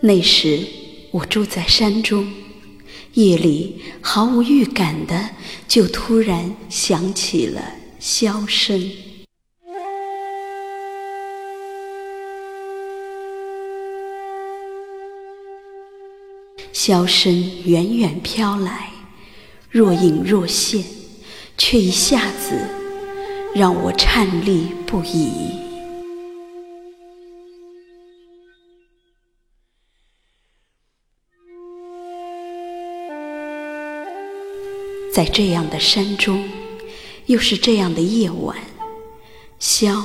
[0.00, 0.64] 那时
[1.10, 2.32] 我住在山中，
[3.14, 5.30] 夜里毫无预感的
[5.66, 7.60] 就突然响起了
[8.00, 8.92] 箫声。
[16.72, 17.34] 箫声
[17.64, 18.90] 远远飘来，
[19.68, 20.84] 若隐若现，
[21.58, 22.56] 却一下子
[23.52, 25.67] 让我颤栗不已。
[35.18, 36.48] 在这样的山中，
[37.26, 38.56] 又是这样的夜晚，
[39.60, 40.00] 箫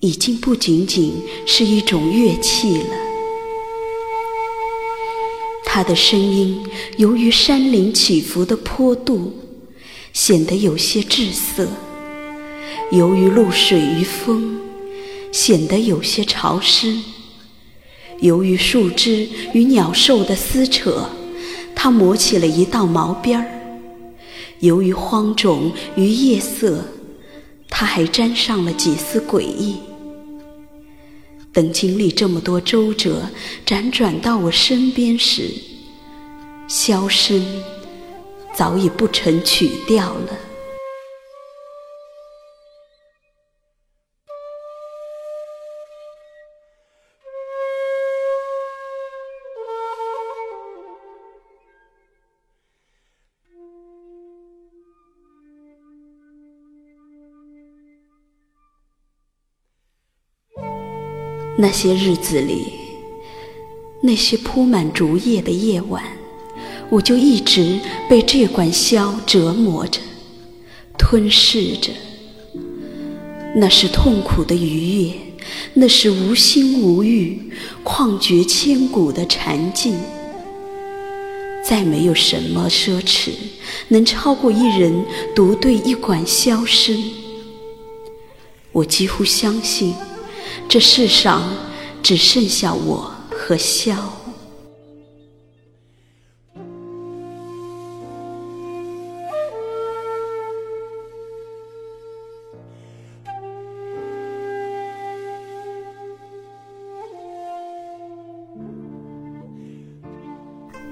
[0.00, 1.14] 已经不仅仅
[1.46, 2.94] 是一种乐器了。
[5.64, 6.62] 它的声音
[6.98, 9.32] 由于山林起伏的坡度，
[10.12, 11.66] 显得有些滞涩；
[12.92, 14.60] 由于露水与风，
[15.32, 16.98] 显得有些潮湿；
[18.20, 21.08] 由于树枝与鸟兽的撕扯，
[21.74, 23.46] 它磨起了一道毛边儿；
[24.60, 26.84] 由于荒冢与夜色，
[27.68, 29.76] 它还沾上了几丝诡异。
[31.52, 33.28] 等经历这么多周折，
[33.64, 35.50] 辗转到我身边时，
[36.68, 37.44] 箫声
[38.54, 40.38] 早已不成曲调了。
[61.58, 62.72] 那些日子里，
[64.02, 66.02] 那些铺满竹叶的夜晚，
[66.90, 70.00] 我就一直被这管箫折磨着、
[70.98, 71.90] 吞噬着。
[73.54, 75.14] 那是痛苦的愉悦，
[75.72, 77.50] 那是无心无欲、
[77.82, 79.96] 旷绝千古的禅境。
[81.64, 83.30] 再没有什么奢侈
[83.88, 87.02] 能超过一人独对一管箫声。
[88.72, 89.94] 我几乎相信。
[90.68, 91.42] 这世上
[92.02, 93.96] 只剩下我和箫。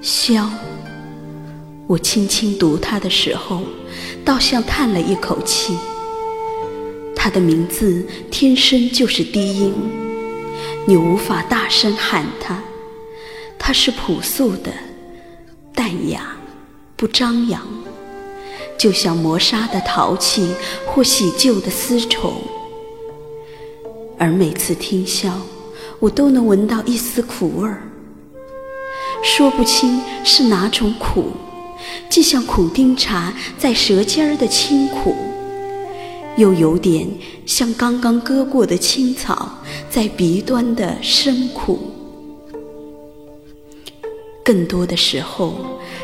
[0.00, 0.48] 箫，
[1.86, 3.62] 我轻轻读它的时候，
[4.24, 5.76] 倒像叹了一口气。
[7.24, 9.72] 它的名字天生就是低音，
[10.84, 12.62] 你无法大声喊它。
[13.58, 14.70] 它是朴素的、
[15.74, 16.36] 淡雅、
[16.96, 17.62] 不张扬，
[18.76, 22.34] 就像磨砂的陶器或洗旧的丝绸。
[24.18, 25.30] 而每次听箫，
[26.00, 27.88] 我都能闻到一丝苦味儿，
[29.22, 31.30] 说不清是哪种苦，
[32.10, 35.16] 既像苦丁茶在舌尖儿的清苦。
[36.36, 37.06] 又有点
[37.46, 39.50] 像刚刚割过的青草
[39.88, 41.78] 在鼻端的深苦，
[44.44, 45.54] 更多的时候，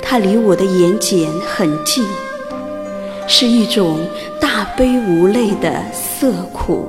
[0.00, 2.04] 它离我的眼睑很近，
[3.26, 3.98] 是一种
[4.40, 6.88] 大悲无泪的涩苦。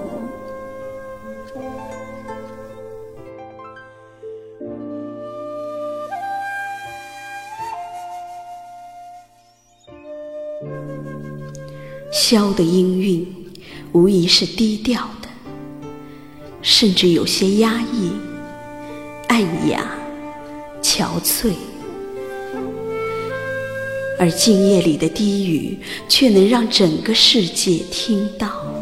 [12.13, 13.25] 箫的音韵
[13.91, 15.27] 无疑是低调的，
[16.61, 18.11] 甚至有些压抑、
[19.29, 19.83] 暗哑、
[20.79, 21.53] 憔悴，
[24.19, 28.72] 而静夜里的低语却能让整个世界听到。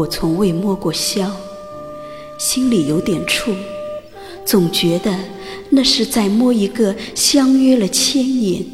[0.00, 1.30] 我从未摸过箫，
[2.38, 3.54] 心里有点怵，
[4.46, 5.14] 总觉得
[5.68, 8.64] 那是在摸一个相约了千年，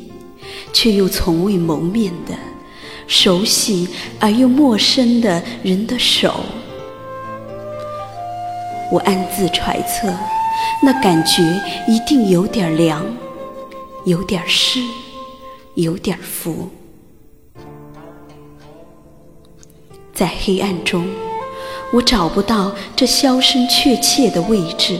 [0.72, 2.34] 却又从未谋面的
[3.08, 3.88] 熟悉
[4.20, 6.32] 而又陌生的人的手。
[8.92, 10.06] 我暗自揣测，
[10.80, 11.42] 那感觉
[11.88, 13.04] 一定有点凉，
[14.04, 14.78] 有点湿，
[15.74, 16.68] 有点浮。
[20.16, 21.06] 在黑暗中，
[21.92, 24.98] 我找不到这箫声确切的位置，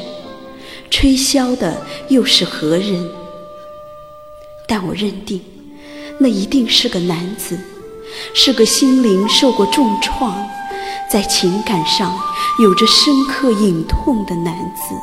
[0.91, 3.09] 吹箫的又是何人？
[4.69, 5.41] 但我认定，
[6.19, 7.59] 那一定是个男子，
[8.35, 10.37] 是个心灵受过重创，
[11.11, 12.15] 在情感上
[12.61, 14.95] 有着深刻隐痛的男子。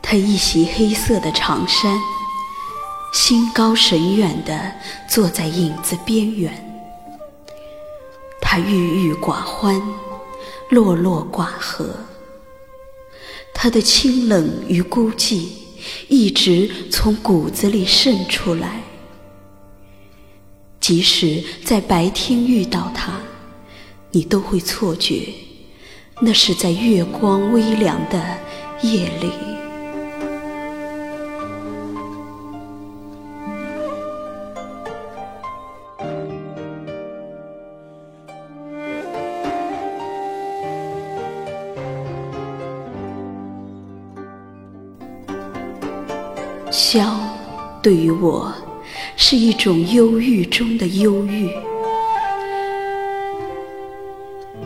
[0.00, 1.98] 他一袭黑色的长衫，
[3.12, 4.72] 心高神远地
[5.08, 6.67] 坐在影子边缘。
[8.50, 9.78] 他郁郁寡欢，
[10.70, 11.94] 落落寡合。
[13.52, 15.48] 他的清冷与孤寂，
[16.08, 18.80] 一直从骨子里渗出来。
[20.80, 23.20] 即使在白天遇到他，
[24.12, 25.28] 你都会错觉，
[26.22, 28.18] 那是在月光微凉的
[28.80, 29.30] 夜里。
[46.78, 47.10] 箫，
[47.82, 48.54] 对于我。
[49.16, 51.50] 是一种忧郁中的忧郁，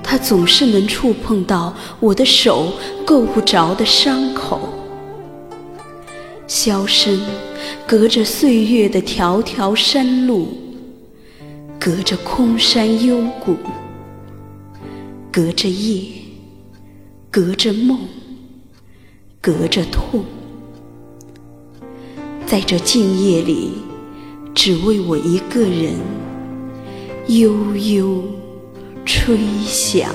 [0.03, 2.75] 它总是能触碰到我的手
[3.05, 4.69] 够不着的伤口。
[6.47, 7.19] 箫声
[7.87, 10.49] 隔着岁月的条条山路，
[11.81, 13.57] 隔着空山幽谷，
[15.31, 16.05] 隔着夜，
[17.31, 17.99] 隔着梦，
[19.41, 20.25] 隔着痛，
[22.53, 23.93] 在这静夜里。
[24.55, 25.95] 只为我一个人
[27.29, 28.23] 悠悠
[29.07, 30.15] 吹响。